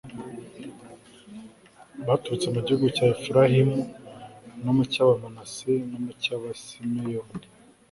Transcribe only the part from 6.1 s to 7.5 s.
cyAbasimeyoni